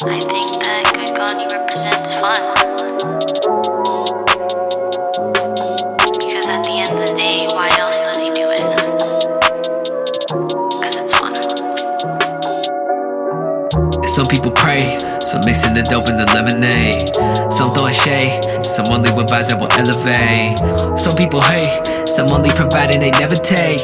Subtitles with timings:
[0.00, 2.38] I think that Good Gandhi represents fun.
[6.14, 8.62] Because at the end of the day, why else does he do it?
[10.70, 11.34] Because it's fun.
[14.06, 17.10] Some people pray, some mixing the dope in the lemonade.
[17.50, 20.58] Some throwing shade, some only with vibes that will elevate.
[20.96, 23.80] Some people hate, some only providing they never take.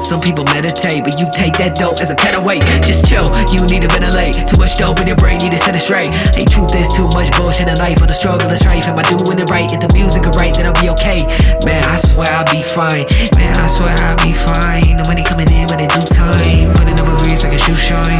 [0.00, 2.62] Some people meditate, but you take that dope as a weight.
[2.82, 4.48] Just chill, you need to ventilate.
[4.48, 6.10] Too much dope in your brain, need to set it straight.
[6.36, 7.98] Ain't truth, there's too much bullshit in life.
[7.98, 9.70] For the struggle and strife, am I doing it right?
[9.70, 11.24] If the music is right, then I'll be okay.
[11.64, 13.06] Man, I swear I'll be fine.
[13.36, 14.96] Man, I swear I'll be fine.
[14.96, 16.72] The money coming in when it do time.
[16.74, 18.19] Running up grease like a shoe shine.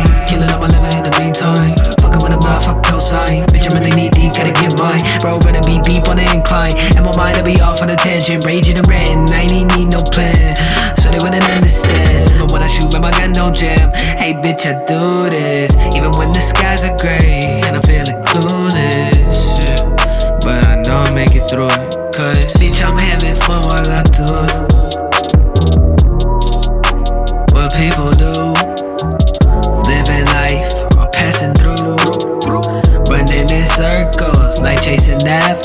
[4.71, 5.21] Deep, get mine.
[5.21, 6.77] Bro, better be beep on the incline.
[6.97, 8.45] And my mind will be off on a tangent.
[8.45, 10.57] Raging and ranting, I ain't need no plan.
[10.97, 12.39] So they wouldn't understand.
[12.39, 13.91] But when I shoot, man, my gun don't jam.
[13.93, 15.77] Hey, bitch, I do this.
[15.95, 17.61] Even when the skies are gray.
[17.65, 19.59] And I'm feeling clueless.
[19.59, 20.39] Yeah.
[20.43, 21.69] But I know I'll make it through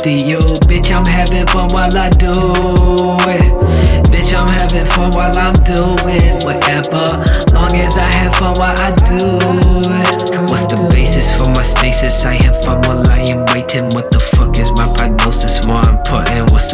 [0.06, 0.38] after you.
[0.68, 4.06] Bitch, I'm having fun while I do it.
[4.06, 7.24] Bitch, I'm having fun while I'm doing whatever.
[7.54, 10.50] Long as I have fun while I do it.
[10.50, 12.24] What's the basis for my stasis?
[12.26, 13.90] I have fun while I am waiting.
[13.96, 15.66] What the fuck is my prognosis?
[15.66, 16.65] More important, what's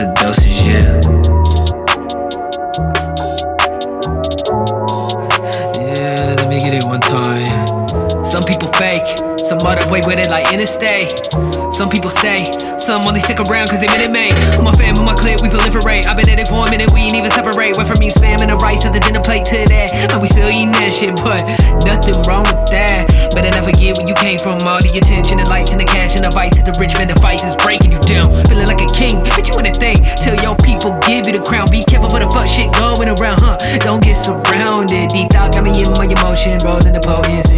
[9.51, 11.27] some other way with it like interstate.
[11.75, 12.47] Some people stay,
[12.79, 14.31] some only stick around cause they minute made.
[14.55, 16.07] Who my fam, who my clip, we proliferate.
[16.07, 17.75] I've been at it for a minute, we ain't even separate.
[17.75, 20.15] Went from me spamming the rice at the dinner plate to that.
[20.15, 21.43] And we still eating that shit, but
[21.83, 23.11] nothing wrong with that.
[23.35, 24.63] Better never forget where you came from.
[24.63, 26.63] All the attention and lights and the cash and the vices.
[26.63, 28.31] The rich man devices breaking you down.
[28.47, 29.99] Feeling like a king, but you wanna think.
[30.23, 31.67] Till your people give you the crown.
[31.67, 33.59] Be careful for the fuck shit going around, huh?
[33.83, 35.11] Don't get surrounded.
[35.11, 36.55] Deep thought got me in my emotion.
[36.63, 37.50] Rolling the potent,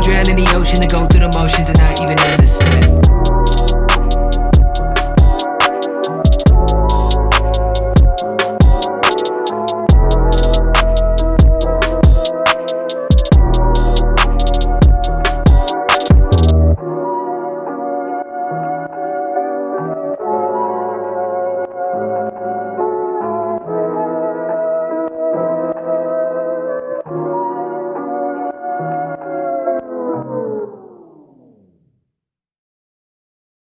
[0.00, 1.87] drown in the ocean to go through the motions and understand.